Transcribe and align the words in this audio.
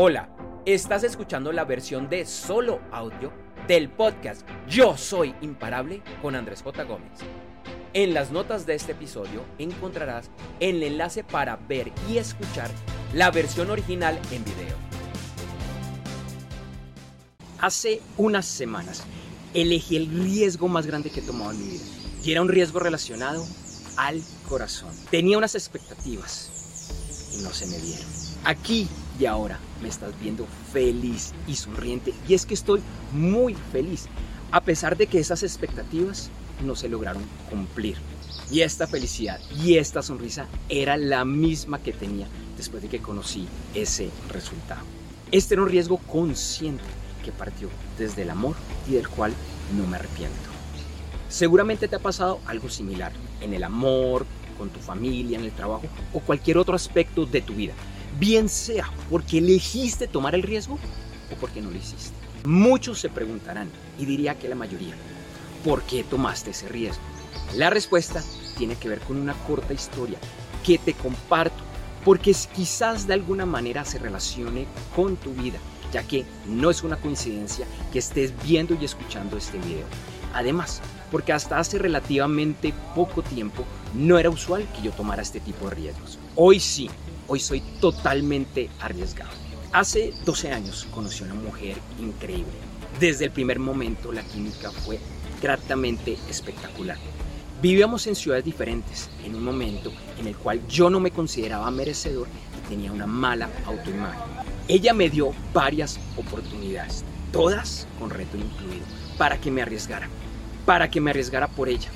Hola, 0.00 0.28
estás 0.64 1.02
escuchando 1.02 1.50
la 1.50 1.64
versión 1.64 2.08
de 2.08 2.24
solo 2.24 2.80
audio 2.92 3.32
del 3.66 3.90
podcast 3.90 4.48
Yo 4.68 4.96
Soy 4.96 5.34
Imparable 5.40 6.04
con 6.22 6.36
Andrés 6.36 6.62
J. 6.62 6.84
Gómez. 6.84 7.18
En 7.94 8.14
las 8.14 8.30
notas 8.30 8.64
de 8.64 8.76
este 8.76 8.92
episodio 8.92 9.44
encontrarás 9.58 10.30
el 10.60 10.84
enlace 10.84 11.24
para 11.24 11.56
ver 11.56 11.90
y 12.08 12.18
escuchar 12.18 12.70
la 13.12 13.32
versión 13.32 13.70
original 13.70 14.20
en 14.30 14.44
video. 14.44 14.76
Hace 17.58 18.00
unas 18.18 18.46
semanas 18.46 19.02
elegí 19.52 19.96
el 19.96 20.06
riesgo 20.06 20.68
más 20.68 20.86
grande 20.86 21.10
que 21.10 21.18
he 21.18 21.24
tomado 21.24 21.50
en 21.50 21.58
mi 21.58 21.72
vida 21.72 21.84
y 22.22 22.30
era 22.30 22.42
un 22.42 22.48
riesgo 22.48 22.78
relacionado 22.78 23.44
al 23.96 24.22
corazón. 24.48 24.94
Tenía 25.10 25.38
unas 25.38 25.56
expectativas 25.56 27.32
y 27.36 27.42
no 27.42 27.50
se 27.50 27.66
me 27.66 27.78
dieron. 27.78 28.27
Aquí 28.44 28.88
y 29.18 29.26
ahora 29.26 29.58
me 29.82 29.88
estás 29.88 30.12
viendo 30.20 30.46
feliz 30.72 31.32
y 31.46 31.54
sonriente 31.54 32.14
y 32.28 32.34
es 32.34 32.46
que 32.46 32.54
estoy 32.54 32.80
muy 33.12 33.54
feliz 33.72 34.06
a 34.50 34.60
pesar 34.62 34.96
de 34.96 35.06
que 35.06 35.18
esas 35.18 35.42
expectativas 35.42 36.30
no 36.64 36.74
se 36.74 36.88
lograron 36.88 37.22
cumplir. 37.50 37.96
Y 38.50 38.62
esta 38.62 38.86
felicidad 38.86 39.38
y 39.62 39.76
esta 39.76 40.02
sonrisa 40.02 40.46
era 40.68 40.96
la 40.96 41.24
misma 41.24 41.82
que 41.82 41.92
tenía 41.92 42.26
después 42.56 42.82
de 42.82 42.88
que 42.88 43.00
conocí 43.00 43.46
ese 43.74 44.10
resultado. 44.30 44.80
Este 45.30 45.54
era 45.54 45.62
un 45.62 45.68
riesgo 45.68 45.98
consciente 45.98 46.84
que 47.24 47.32
partió 47.32 47.68
desde 47.98 48.22
el 48.22 48.30
amor 48.30 48.56
y 48.88 48.92
del 48.92 49.08
cual 49.08 49.34
no 49.76 49.86
me 49.86 49.96
arrepiento. 49.96 50.48
Seguramente 51.28 51.88
te 51.88 51.96
ha 51.96 52.00
pasado 52.00 52.40
algo 52.46 52.70
similar 52.70 53.12
en 53.42 53.52
el 53.52 53.64
amor, 53.64 54.24
con 54.56 54.70
tu 54.70 54.80
familia, 54.80 55.38
en 55.38 55.44
el 55.44 55.52
trabajo 55.52 55.84
o 56.14 56.20
cualquier 56.20 56.56
otro 56.56 56.74
aspecto 56.74 57.26
de 57.26 57.42
tu 57.42 57.52
vida. 57.54 57.74
Bien 58.18 58.48
sea 58.48 58.90
porque 59.10 59.38
elegiste 59.38 60.08
tomar 60.08 60.34
el 60.34 60.42
riesgo 60.42 60.78
o 61.32 61.36
porque 61.40 61.60
no 61.60 61.70
lo 61.70 61.76
hiciste. 61.76 62.16
Muchos 62.44 63.00
se 63.00 63.08
preguntarán, 63.08 63.68
y 63.98 64.06
diría 64.06 64.38
que 64.38 64.48
la 64.48 64.54
mayoría, 64.54 64.94
¿por 65.64 65.82
qué 65.82 66.04
tomaste 66.04 66.50
ese 66.50 66.68
riesgo? 66.68 67.02
La 67.56 67.70
respuesta 67.70 68.22
tiene 68.56 68.76
que 68.76 68.88
ver 68.88 69.00
con 69.00 69.18
una 69.18 69.34
corta 69.34 69.72
historia 69.72 70.18
que 70.64 70.78
te 70.78 70.94
comparto, 70.94 71.62
porque 72.04 72.34
quizás 72.54 73.06
de 73.06 73.14
alguna 73.14 73.46
manera 73.46 73.84
se 73.84 73.98
relacione 73.98 74.66
con 74.94 75.16
tu 75.16 75.32
vida, 75.32 75.58
ya 75.92 76.02
que 76.02 76.24
no 76.46 76.70
es 76.70 76.82
una 76.82 76.96
coincidencia 76.96 77.66
que 77.92 77.98
estés 77.98 78.32
viendo 78.44 78.76
y 78.80 78.84
escuchando 78.84 79.36
este 79.36 79.58
video. 79.58 79.86
Además, 80.34 80.80
porque 81.10 81.32
hasta 81.32 81.58
hace 81.58 81.78
relativamente 81.78 82.72
poco 82.94 83.22
tiempo 83.22 83.64
no 83.94 84.18
era 84.18 84.30
usual 84.30 84.66
que 84.74 84.82
yo 84.82 84.92
tomara 84.92 85.22
este 85.22 85.40
tipo 85.40 85.68
de 85.68 85.74
riesgos. 85.74 86.18
Hoy 86.36 86.60
sí, 86.60 86.90
hoy 87.28 87.38
soy 87.38 87.60
totalmente 87.80 88.70
arriesgado. 88.80 89.30
Hace 89.72 90.12
12 90.24 90.50
años 90.50 90.88
conocí 90.90 91.22
a 91.22 91.26
una 91.26 91.34
mujer 91.34 91.76
increíble. 92.00 92.52
Desde 92.98 93.26
el 93.26 93.30
primer 93.30 93.58
momento 93.58 94.12
la 94.12 94.22
química 94.22 94.70
fue 94.70 94.98
gratamente 95.40 96.18
espectacular. 96.28 96.96
Vivíamos 97.60 98.06
en 98.06 98.14
ciudades 98.14 98.44
diferentes, 98.44 99.10
en 99.24 99.34
un 99.34 99.44
momento 99.44 99.92
en 100.18 100.26
el 100.26 100.36
cual 100.36 100.66
yo 100.68 100.90
no 100.90 101.00
me 101.00 101.10
consideraba 101.10 101.70
merecedor 101.70 102.28
y 102.56 102.68
tenía 102.68 102.92
una 102.92 103.06
mala 103.06 103.50
autoimagen. 103.66 104.22
Ella 104.68 104.94
me 104.94 105.10
dio 105.10 105.32
varias 105.52 105.98
oportunidades, 106.16 107.04
todas 107.32 107.86
con 107.98 108.10
reto 108.10 108.36
incluido, 108.36 108.86
para 109.18 109.38
que 109.38 109.50
me 109.50 109.60
arriesgara, 109.60 110.08
para 110.64 110.88
que 110.90 111.00
me 111.00 111.10
arriesgara 111.10 111.48
por 111.48 111.68
ella. 111.68 111.90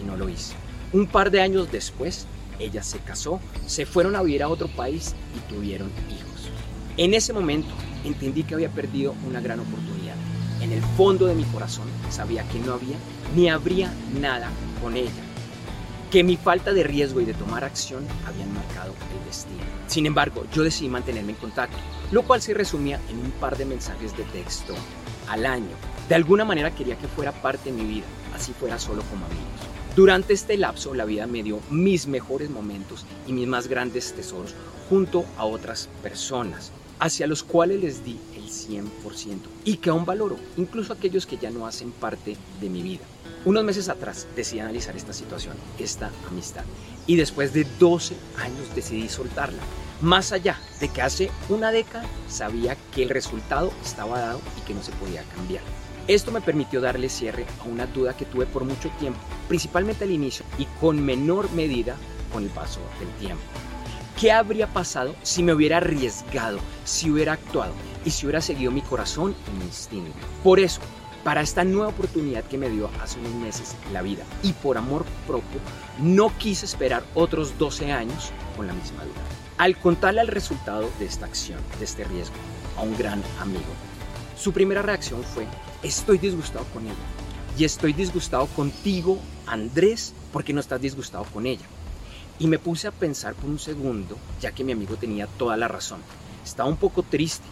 Y 0.00 0.04
no 0.04 0.16
lo 0.16 0.28
hice. 0.28 0.54
Un 0.92 1.08
par 1.08 1.30
de 1.30 1.42
años 1.42 1.70
después, 1.72 2.26
ella 2.58 2.82
se 2.82 2.98
casó, 2.98 3.40
se 3.66 3.86
fueron 3.86 4.16
a 4.16 4.22
vivir 4.22 4.42
a 4.42 4.48
otro 4.48 4.68
país 4.68 5.14
y 5.36 5.52
tuvieron 5.52 5.90
hijos. 6.08 6.50
En 6.96 7.14
ese 7.14 7.32
momento 7.32 7.68
entendí 8.04 8.44
que 8.44 8.54
había 8.54 8.68
perdido 8.68 9.14
una 9.26 9.40
gran 9.40 9.60
oportunidad. 9.60 10.14
En 10.60 10.72
el 10.72 10.82
fondo 10.96 11.26
de 11.26 11.34
mi 11.34 11.44
corazón 11.44 11.88
sabía 12.10 12.46
que 12.48 12.58
no 12.58 12.74
había 12.74 12.96
ni 13.34 13.48
habría 13.48 13.92
nada 14.20 14.48
con 14.80 14.96
ella. 14.96 15.10
Que 16.10 16.22
mi 16.22 16.36
falta 16.36 16.72
de 16.72 16.84
riesgo 16.84 17.20
y 17.20 17.24
de 17.24 17.34
tomar 17.34 17.64
acción 17.64 18.06
habían 18.24 18.52
marcado 18.54 18.94
el 19.18 19.26
destino. 19.26 19.62
Sin 19.88 20.06
embargo, 20.06 20.46
yo 20.52 20.62
decidí 20.62 20.88
mantenerme 20.88 21.32
en 21.32 21.38
contacto, 21.38 21.76
lo 22.12 22.22
cual 22.22 22.40
se 22.40 22.54
resumía 22.54 23.00
en 23.10 23.18
un 23.18 23.32
par 23.32 23.58
de 23.58 23.64
mensajes 23.64 24.16
de 24.16 24.22
texto 24.24 24.74
al 25.28 25.44
año. 25.44 25.74
De 26.08 26.14
alguna 26.14 26.44
manera 26.44 26.70
quería 26.70 26.96
que 26.96 27.08
fuera 27.08 27.32
parte 27.32 27.72
de 27.72 27.76
mi 27.76 27.88
vida, 27.88 28.06
así 28.34 28.52
fuera 28.52 28.78
solo 28.78 29.02
como 29.10 29.26
amigos. 29.26 29.73
Durante 29.96 30.32
este 30.32 30.56
lapso 30.56 30.92
la 30.92 31.04
vida 31.04 31.28
me 31.28 31.44
dio 31.44 31.60
mis 31.70 32.08
mejores 32.08 32.50
momentos 32.50 33.06
y 33.28 33.32
mis 33.32 33.46
más 33.46 33.68
grandes 33.68 34.12
tesoros 34.12 34.52
junto 34.88 35.24
a 35.36 35.44
otras 35.44 35.88
personas, 36.02 36.72
hacia 36.98 37.28
los 37.28 37.44
cuales 37.44 37.80
les 37.80 38.04
di 38.04 38.18
el 38.34 38.48
100% 38.48 38.82
y 39.64 39.76
que 39.76 39.90
aún 39.90 40.04
valoro, 40.04 40.36
incluso 40.56 40.92
aquellos 40.92 41.26
que 41.26 41.36
ya 41.36 41.52
no 41.52 41.64
hacen 41.64 41.92
parte 41.92 42.36
de 42.60 42.68
mi 42.68 42.82
vida. 42.82 43.04
Unos 43.44 43.62
meses 43.62 43.88
atrás 43.88 44.26
decidí 44.34 44.58
analizar 44.58 44.96
esta 44.96 45.12
situación, 45.12 45.54
esta 45.78 46.10
amistad, 46.28 46.64
y 47.06 47.14
después 47.14 47.52
de 47.52 47.64
12 47.78 48.16
años 48.38 48.74
decidí 48.74 49.08
soltarla. 49.08 49.62
Más 50.00 50.32
allá 50.32 50.58
de 50.80 50.88
que 50.88 51.02
hace 51.02 51.30
una 51.48 51.70
década 51.70 52.04
sabía 52.28 52.76
que 52.92 53.04
el 53.04 53.10
resultado 53.10 53.72
estaba 53.84 54.18
dado 54.18 54.40
y 54.58 54.66
que 54.66 54.74
no 54.74 54.82
se 54.82 54.90
podía 54.92 55.22
cambiar. 55.36 55.62
Esto 56.06 56.30
me 56.30 56.42
permitió 56.42 56.82
darle 56.82 57.08
cierre 57.08 57.46
a 57.60 57.64
una 57.64 57.86
duda 57.86 58.14
que 58.14 58.26
tuve 58.26 58.44
por 58.44 58.64
mucho 58.64 58.90
tiempo, 58.98 59.18
principalmente 59.48 60.04
al 60.04 60.10
inicio 60.10 60.44
y 60.58 60.66
con 60.78 61.02
menor 61.02 61.50
medida 61.52 61.96
con 62.30 62.42
el 62.42 62.50
paso 62.50 62.80
del 63.00 63.08
tiempo. 63.26 63.42
¿Qué 64.20 64.30
habría 64.30 64.66
pasado 64.66 65.14
si 65.22 65.42
me 65.42 65.54
hubiera 65.54 65.78
arriesgado, 65.78 66.58
si 66.84 67.10
hubiera 67.10 67.32
actuado 67.32 67.72
y 68.04 68.10
si 68.10 68.26
hubiera 68.26 68.42
seguido 68.42 68.70
mi 68.70 68.82
corazón 68.82 69.34
y 69.48 69.58
mi 69.58 69.64
instinto? 69.64 70.12
Por 70.42 70.60
eso, 70.60 70.82
para 71.24 71.40
esta 71.40 71.64
nueva 71.64 71.88
oportunidad 71.88 72.44
que 72.44 72.58
me 72.58 72.68
dio 72.68 72.90
hace 73.02 73.18
unos 73.20 73.34
meses 73.36 73.74
la 73.90 74.02
vida 74.02 74.24
y 74.42 74.52
por 74.52 74.76
amor 74.76 75.06
propio, 75.26 75.58
no 75.98 76.36
quise 76.36 76.66
esperar 76.66 77.02
otros 77.14 77.56
12 77.56 77.92
años 77.92 78.30
con 78.58 78.66
la 78.66 78.74
misma 78.74 79.04
duda. 79.04 79.22
Al 79.56 79.78
contarle 79.78 80.20
el 80.20 80.28
resultado 80.28 80.90
de 80.98 81.06
esta 81.06 81.24
acción, 81.24 81.60
de 81.78 81.86
este 81.86 82.04
riesgo, 82.04 82.34
a 82.76 82.82
un 82.82 82.96
gran 82.98 83.22
amigo, 83.40 83.64
su 84.36 84.52
primera 84.52 84.82
reacción 84.82 85.22
fue, 85.22 85.46
estoy 85.82 86.18
disgustado 86.18 86.64
con 86.72 86.84
ella. 86.84 86.94
Y 87.56 87.64
estoy 87.64 87.92
disgustado 87.92 88.46
contigo, 88.46 89.18
Andrés, 89.46 90.12
porque 90.32 90.52
no 90.52 90.60
estás 90.60 90.80
disgustado 90.80 91.24
con 91.32 91.46
ella. 91.46 91.64
Y 92.38 92.48
me 92.48 92.58
puse 92.58 92.88
a 92.88 92.92
pensar 92.92 93.34
por 93.34 93.48
un 93.48 93.60
segundo, 93.60 94.18
ya 94.40 94.50
que 94.50 94.64
mi 94.64 94.72
amigo 94.72 94.96
tenía 94.96 95.28
toda 95.28 95.56
la 95.56 95.68
razón. 95.68 96.00
Estaba 96.44 96.68
un 96.68 96.76
poco 96.76 97.04
triste, 97.04 97.46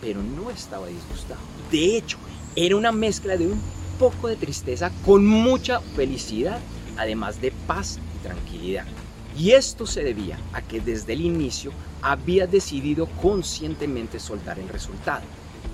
pero 0.00 0.22
no 0.22 0.50
estaba 0.50 0.86
disgustado. 0.86 1.40
De 1.72 1.96
hecho, 1.96 2.16
era 2.54 2.76
una 2.76 2.92
mezcla 2.92 3.36
de 3.36 3.48
un 3.48 3.60
poco 3.98 4.28
de 4.28 4.36
tristeza 4.36 4.92
con 5.04 5.26
mucha 5.26 5.80
felicidad, 5.80 6.60
además 6.96 7.40
de 7.40 7.50
paz 7.66 7.98
y 8.16 8.22
tranquilidad. 8.22 8.86
Y 9.36 9.50
esto 9.50 9.86
se 9.86 10.04
debía 10.04 10.38
a 10.52 10.62
que 10.62 10.80
desde 10.80 11.12
el 11.12 11.22
inicio 11.22 11.72
había 12.02 12.46
decidido 12.46 13.06
conscientemente 13.20 14.20
soltar 14.20 14.58
el 14.58 14.68
resultado. 14.68 15.22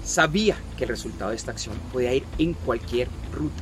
Sabía 0.06 0.56
que 0.78 0.84
el 0.84 0.90
resultado 0.90 1.30
de 1.30 1.36
esta 1.36 1.50
acción 1.50 1.74
podía 1.92 2.14
ir 2.14 2.24
en 2.38 2.54
cualquier 2.54 3.08
ruta, 3.32 3.60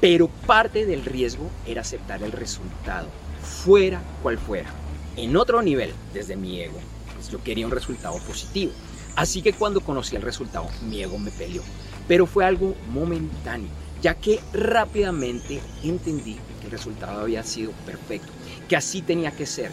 pero 0.00 0.28
parte 0.28 0.86
del 0.86 1.04
riesgo 1.04 1.50
era 1.66 1.80
aceptar 1.80 2.22
el 2.22 2.30
resultado, 2.30 3.08
fuera 3.42 4.00
cual 4.22 4.38
fuera. 4.38 4.70
En 5.16 5.36
otro 5.36 5.62
nivel, 5.62 5.92
desde 6.12 6.36
mi 6.36 6.60
ego, 6.60 6.78
pues 7.16 7.28
yo 7.28 7.42
quería 7.42 7.66
un 7.66 7.72
resultado 7.72 8.16
positivo. 8.18 8.70
Así 9.16 9.42
que 9.42 9.52
cuando 9.52 9.80
conocí 9.80 10.14
el 10.14 10.22
resultado, 10.22 10.68
mi 10.88 11.02
ego 11.02 11.18
me 11.18 11.32
peleó. 11.32 11.62
Pero 12.06 12.26
fue 12.26 12.44
algo 12.44 12.76
momentáneo, 12.92 13.70
ya 14.00 14.14
que 14.14 14.38
rápidamente 14.52 15.60
entendí 15.82 16.36
que 16.60 16.66
el 16.66 16.70
resultado 16.70 17.22
había 17.22 17.42
sido 17.42 17.72
perfecto, 17.84 18.30
que 18.68 18.76
así 18.76 19.02
tenía 19.02 19.32
que 19.32 19.44
ser, 19.44 19.72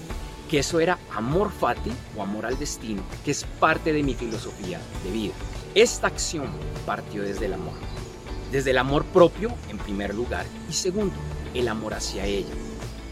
que 0.52 0.60
eso 0.60 0.82
era 0.82 1.00
amor 1.16 1.50
fati 1.50 1.92
o 2.18 2.22
amor 2.22 2.46
al 2.46 2.60
destino, 2.60 3.02
que 3.24 3.32
es 3.32 3.46
parte 3.62 3.94
de 3.94 4.04
mi 4.04 4.16
filosofía 4.16 4.82
de 5.02 5.10
vida. 5.10 5.34
Esta 5.76 6.08
acción 6.08 6.48
partió 6.86 7.24
desde 7.24 7.46
el 7.46 7.54
amor. 7.54 7.74
Desde 8.52 8.72
el 8.72 8.78
amor 8.78 9.06
propio, 9.06 9.54
en 9.70 9.78
primer 9.78 10.14
lugar, 10.14 10.46
y 10.70 10.74
segundo, 10.74 11.16
el 11.54 11.70
amor 11.70 11.94
hacia 11.94 12.26
ella. 12.26 12.54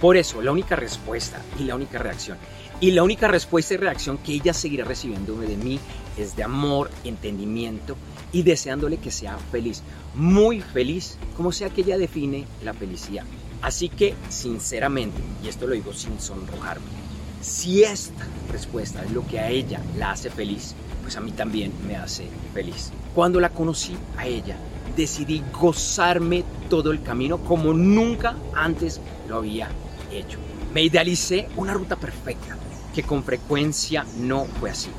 Por 0.02 0.18
eso, 0.18 0.42
la 0.42 0.52
única 0.52 0.76
respuesta 0.76 1.42
y 1.58 1.64
la 1.64 1.76
única 1.76 1.98
reacción, 1.98 2.38
y 2.82 2.92
la 2.92 3.04
única 3.04 3.30
respuesta 3.30 3.74
y 3.74 3.78
reacción 3.78 4.18
que 4.18 4.34
ella 4.34 4.54
seguirá 4.54 4.84
recibiendo 4.84 5.38
de 5.38 5.56
mí 5.56 5.80
es 6.18 6.36
de 6.36 6.44
amor, 6.44 6.92
entendimiento 7.06 7.96
y 8.34 8.44
deseándole 8.44 8.98
que 8.98 9.12
sea 9.12 9.38
feliz, 9.50 9.82
muy 10.14 10.60
feliz, 10.60 11.18
como 11.38 11.54
sea 11.54 11.70
que 11.70 11.82
ella 11.82 11.98
define 11.98 12.46
la 12.66 12.74
felicidad. 12.74 13.24
Así 13.62 13.88
que, 13.88 14.14
sinceramente, 14.28 15.22
y 15.42 15.48
esto 15.48 15.68
lo 15.68 15.74
digo 15.74 15.94
sin 15.94 16.20
sonrojarme, 16.20 17.09
si 17.42 17.84
esta 17.84 18.26
respuesta 18.52 19.04
es 19.04 19.12
lo 19.12 19.26
que 19.26 19.40
a 19.40 19.50
ella 19.50 19.82
la 19.98 20.12
hace 20.12 20.30
feliz, 20.30 20.76
pues 21.02 21.16
a 21.16 21.22
mí 21.22 21.32
también 21.32 21.72
me 21.88 21.96
hace 21.96 22.28
feliz. 22.54 22.92
Cuando 23.16 23.40
la 23.40 23.50
conocí 23.50 23.96
a 24.18 24.28
ella, 24.28 24.58
decidí 24.96 25.42
gozarme 25.54 26.44
todo 26.70 26.92
el 26.92 27.02
camino 27.02 27.38
como 27.40 27.74
nunca 27.74 28.36
antes 28.54 29.00
lo 29.28 29.38
había 29.38 29.70
hecho. 30.12 30.38
Me 30.74 30.84
idealicé 30.84 31.48
una 31.56 31.74
ruta 31.74 31.96
perfecta, 31.96 32.58
que 32.94 33.04
con 33.04 33.24
frecuencia 33.24 34.06
no 34.18 34.46
fue 34.46 34.72
así. 34.72 34.90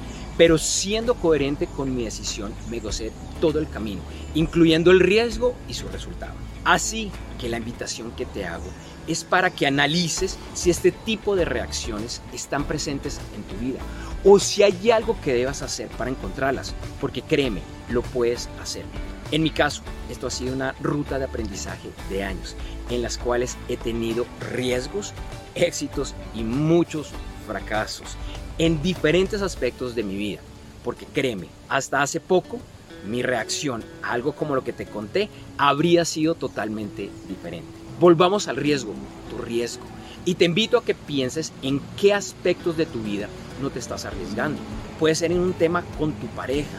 pero 0.41 0.57
siendo 0.57 1.17
coherente 1.17 1.67
con 1.67 1.95
mi 1.95 2.05
decisión, 2.05 2.55
me 2.71 2.81
gocé 2.81 3.13
todo 3.43 3.59
el 3.59 3.69
camino, 3.69 4.01
incluyendo 4.35 4.91
el 4.91 4.99
riesgo 4.99 5.55
y 5.69 5.75
su 5.75 5.87
resultado. 5.89 6.33
Así 6.65 7.11
que 7.39 7.51
la 7.51 7.59
invitación 7.59 8.13
que 8.13 8.25
te 8.25 8.47
hago 8.47 8.65
es 9.11 9.25
para 9.25 9.51
que 9.51 9.67
analices 9.67 10.39
si 10.55 10.71
este 10.71 10.93
tipo 10.93 11.35
de 11.35 11.45
reacciones 11.45 12.23
están 12.33 12.65
presentes 12.65 13.21
en 13.35 13.43
tu 13.43 13.57
vida 13.57 13.81
o 14.23 14.39
si 14.39 14.63
hay 14.63 14.91
algo 14.91 15.21
que 15.21 15.33
debas 15.33 15.63
hacer 15.63 15.89
para 15.89 16.11
encontrarlas, 16.11 16.75
porque 17.01 17.23
créeme, 17.23 17.63
lo 17.89 18.03
puedes 18.03 18.49
hacer. 18.63 18.85
En 19.33 19.43
mi 19.43 19.51
caso, 19.51 19.83
esto 20.11 20.27
ha 20.27 20.31
sido 20.31 20.55
una 20.55 20.75
ruta 20.81 21.19
de 21.19 21.25
aprendizaje 21.25 21.89
de 22.11 22.23
años, 22.23 22.57
en 22.91 23.03
las 23.03 23.17
cuales 23.17 23.57
he 23.69 23.77
tenido 23.77 24.27
riesgos, 24.53 25.15
éxitos 25.55 26.15
y 26.35 26.43
muchos 26.43 27.11
fracasos 27.47 28.17
en 28.59 28.83
diferentes 28.83 29.41
aspectos 29.41 29.95
de 29.95 30.03
mi 30.03 30.17
vida. 30.17 30.41
Porque 30.85 31.07
créeme, 31.07 31.47
hasta 31.69 32.03
hace 32.03 32.21
poco 32.21 32.59
mi 33.07 33.23
reacción 33.23 33.83
a 34.03 34.13
algo 34.13 34.33
como 34.33 34.55
lo 34.55 34.65
que 34.65 34.73
te 34.73 34.87
conté 34.87 35.29
habría 35.57 36.05
sido 36.05 36.35
totalmente 36.35 37.11
diferente. 37.29 37.80
Volvamos 38.01 38.49
al 38.49 38.57
riesgo, 38.57 38.95
tu 39.29 39.37
riesgo. 39.43 39.85
Y 40.25 40.37
te 40.37 40.47
invito 40.47 40.79
a 40.79 40.85
que 40.85 40.95
pienses 40.95 41.53
en 41.61 41.83
qué 42.01 42.15
aspectos 42.15 42.79
de 42.79 42.87
tu 42.87 43.03
vida 43.03 43.29
no 43.61 43.69
te 43.69 43.79
estás 43.79 44.07
arriesgando. 44.07 44.59
Puede 44.99 45.15
ser 45.15 45.33
en 45.33 45.41
un 45.41 45.53
tema 45.53 45.85
con 45.99 46.15
tu 46.15 46.27
pareja, 46.29 46.79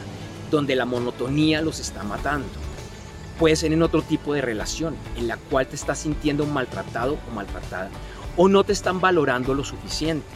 donde 0.50 0.74
la 0.74 0.84
monotonía 0.84 1.62
los 1.62 1.78
está 1.78 2.02
matando. 2.02 2.48
Puede 3.38 3.54
ser 3.54 3.72
en 3.72 3.84
otro 3.84 4.02
tipo 4.02 4.34
de 4.34 4.40
relación, 4.40 4.96
en 5.16 5.28
la 5.28 5.36
cual 5.36 5.68
te 5.68 5.76
estás 5.76 6.00
sintiendo 6.00 6.44
maltratado 6.44 7.16
o 7.30 7.32
maltratada, 7.32 7.88
o 8.36 8.48
no 8.48 8.64
te 8.64 8.72
están 8.72 9.00
valorando 9.00 9.54
lo 9.54 9.62
suficiente. 9.62 10.26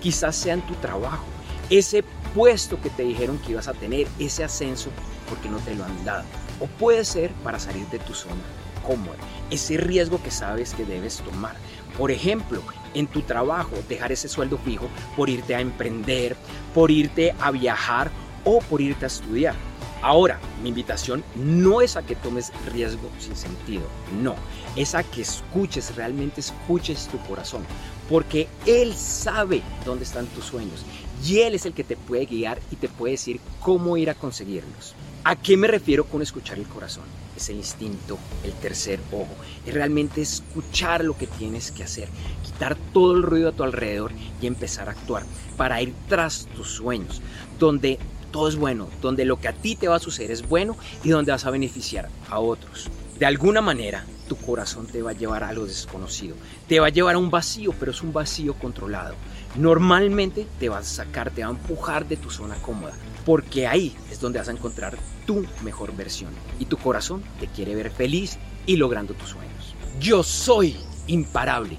Quizás 0.00 0.36
sea 0.36 0.54
en 0.54 0.62
tu 0.62 0.74
trabajo, 0.74 1.24
ese 1.68 2.04
puesto 2.32 2.80
que 2.80 2.90
te 2.90 3.02
dijeron 3.02 3.38
que 3.38 3.50
ibas 3.50 3.66
a 3.66 3.74
tener, 3.74 4.06
ese 4.20 4.44
ascenso, 4.44 4.90
porque 5.28 5.48
no 5.48 5.58
te 5.58 5.74
lo 5.74 5.84
han 5.84 6.04
dado. 6.04 6.22
O 6.60 6.66
puede 6.66 7.04
ser 7.04 7.32
para 7.42 7.58
salir 7.58 7.88
de 7.88 7.98
tu 7.98 8.14
zona 8.14 8.36
cómoda, 8.82 9.16
ese 9.50 9.76
riesgo 9.76 10.22
que 10.22 10.30
sabes 10.30 10.74
que 10.74 10.84
debes 10.84 11.18
tomar. 11.18 11.56
Por 11.96 12.10
ejemplo, 12.10 12.62
en 12.94 13.06
tu 13.06 13.22
trabajo, 13.22 13.76
dejar 13.88 14.12
ese 14.12 14.28
sueldo 14.28 14.58
fijo 14.58 14.88
por 15.16 15.28
irte 15.28 15.54
a 15.54 15.60
emprender, 15.60 16.36
por 16.74 16.90
irte 16.90 17.34
a 17.40 17.50
viajar 17.50 18.10
o 18.44 18.60
por 18.60 18.80
irte 18.80 19.04
a 19.04 19.08
estudiar. 19.08 19.54
Ahora, 20.00 20.38
mi 20.62 20.68
invitación 20.68 21.24
no 21.34 21.80
es 21.80 21.96
a 21.96 22.02
que 22.02 22.14
tomes 22.14 22.52
riesgo 22.72 23.10
sin 23.18 23.34
sentido, 23.34 23.82
no, 24.22 24.36
es 24.76 24.94
a 24.94 25.02
que 25.02 25.22
escuches, 25.22 25.96
realmente 25.96 26.40
escuches 26.40 27.08
tu 27.08 27.18
corazón, 27.26 27.64
porque 28.08 28.46
Él 28.64 28.94
sabe 28.94 29.60
dónde 29.84 30.04
están 30.04 30.26
tus 30.26 30.44
sueños 30.44 30.84
y 31.24 31.40
Él 31.40 31.54
es 31.54 31.66
el 31.66 31.72
que 31.72 31.82
te 31.82 31.96
puede 31.96 32.26
guiar 32.26 32.60
y 32.70 32.76
te 32.76 32.88
puede 32.88 33.12
decir 33.14 33.40
cómo 33.60 33.96
ir 33.96 34.08
a 34.08 34.14
conseguirlos. 34.14 34.94
¿A 35.24 35.36
qué 35.36 35.56
me 35.56 35.66
refiero 35.66 36.04
con 36.04 36.22
escuchar 36.22 36.58
el 36.58 36.66
corazón? 36.66 37.04
Es 37.36 37.48
el 37.50 37.56
instinto, 37.56 38.18
el 38.44 38.52
tercer 38.52 39.00
ojo, 39.12 39.34
es 39.66 39.74
realmente 39.74 40.22
escuchar 40.22 41.04
lo 41.04 41.16
que 41.16 41.26
tienes 41.26 41.70
que 41.70 41.84
hacer, 41.84 42.08
quitar 42.44 42.76
todo 42.92 43.14
el 43.14 43.22
ruido 43.22 43.50
a 43.50 43.52
tu 43.52 43.62
alrededor 43.62 44.12
y 44.40 44.46
empezar 44.46 44.88
a 44.88 44.92
actuar 44.92 45.24
para 45.56 45.82
ir 45.82 45.92
tras 46.08 46.46
tus 46.56 46.68
sueños, 46.70 47.20
donde 47.58 47.98
todo 48.30 48.48
es 48.48 48.56
bueno, 48.56 48.88
donde 49.02 49.24
lo 49.24 49.38
que 49.40 49.48
a 49.48 49.52
ti 49.52 49.76
te 49.76 49.88
va 49.88 49.96
a 49.96 50.00
suceder 50.00 50.30
es 50.30 50.48
bueno 50.48 50.76
y 51.02 51.10
donde 51.10 51.32
vas 51.32 51.44
a 51.44 51.50
beneficiar 51.50 52.08
a 52.30 52.38
otros. 52.38 52.88
De 53.18 53.26
alguna 53.26 53.60
manera, 53.60 54.04
tu 54.28 54.36
corazón 54.36 54.86
te 54.86 55.02
va 55.02 55.10
a 55.10 55.14
llevar 55.14 55.42
a 55.42 55.52
lo 55.52 55.66
desconocido, 55.66 56.36
te 56.68 56.78
va 56.78 56.86
a 56.86 56.90
llevar 56.90 57.16
a 57.16 57.18
un 57.18 57.30
vacío, 57.30 57.74
pero 57.78 57.90
es 57.90 58.02
un 58.02 58.12
vacío 58.12 58.54
controlado. 58.54 59.14
Normalmente 59.56 60.46
te 60.60 60.68
va 60.68 60.78
a 60.78 60.84
sacar, 60.84 61.30
te 61.30 61.42
va 61.42 61.48
a 61.48 61.52
empujar 61.52 62.06
de 62.06 62.16
tu 62.16 62.30
zona 62.30 62.54
cómoda, 62.56 62.94
porque 63.28 63.66
ahí 63.66 63.94
es 64.10 64.20
donde 64.20 64.38
vas 64.38 64.48
a 64.48 64.52
encontrar 64.52 64.96
tu 65.26 65.46
mejor 65.62 65.94
versión 65.94 66.32
y 66.58 66.64
tu 66.64 66.78
corazón 66.78 67.22
te 67.38 67.46
quiere 67.46 67.74
ver 67.74 67.90
feliz 67.90 68.38
y 68.64 68.76
logrando 68.76 69.12
tus 69.12 69.28
sueños. 69.28 69.74
Yo 70.00 70.22
soy 70.22 70.74
imparable. 71.08 71.76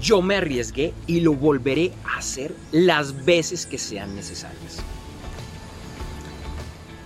Yo 0.00 0.22
me 0.22 0.36
arriesgué 0.36 0.94
y 1.06 1.20
lo 1.20 1.34
volveré 1.34 1.92
a 2.06 2.16
hacer 2.16 2.56
las 2.72 3.26
veces 3.26 3.66
que 3.66 3.76
sean 3.76 4.16
necesarias. 4.16 4.78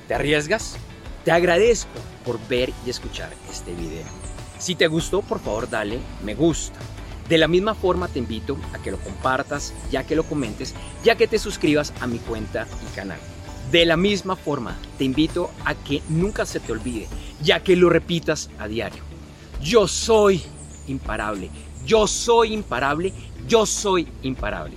¿Te 0.07 0.15
arriesgas? 0.15 0.77
Te 1.25 1.33
agradezco 1.33 1.91
por 2.25 2.39
ver 2.47 2.73
y 2.87 2.91
escuchar 2.91 3.33
este 3.51 3.75
video. 3.75 4.07
Si 4.61 4.77
te 4.77 4.87
gustó, 4.87 5.21
por 5.21 5.41
favor 5.41 5.69
dale 5.69 5.99
me 6.23 6.37
gusta. 6.37 6.79
De 7.29 7.39
la 7.39 7.49
misma 7.49 7.75
forma 7.75 8.07
te 8.07 8.21
invito 8.21 8.57
a 8.73 8.79
que 8.79 8.93
lo 8.93 8.99
compartas, 8.99 9.75
ya 9.91 10.05
que 10.05 10.15
lo 10.15 10.23
comentes, 10.23 10.77
ya 11.03 11.17
que 11.17 11.27
te 11.27 11.41
suscribas 11.41 11.93
a 12.01 12.07
mi 12.07 12.21
cuenta 12.21 12.69
y 12.89 12.95
canal. 12.95 13.19
De 13.71 13.85
la 13.85 13.97
misma 13.97 14.35
forma 14.35 14.77
te 14.99 15.05
invito 15.05 15.51
a 15.65 15.75
que 15.75 16.03
nunca 16.09 16.45
se 16.45 16.59
te 16.59 16.73
olvide, 16.73 17.07
ya 17.41 17.63
que 17.63 17.77
lo 17.77 17.89
repitas 17.89 18.51
a 18.59 18.67
diario. 18.67 19.03
Yo 19.63 19.87
soy 19.87 20.43
imparable, 20.89 21.51
yo 21.87 22.07
soy 22.09 22.53
imparable, 22.53 23.13
yo 23.47 23.67
soy 23.67 24.09
imparable. 24.23 24.75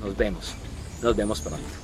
Nos 0.00 0.16
vemos, 0.16 0.54
nos 1.02 1.16
vemos 1.16 1.40
pronto. 1.40 1.77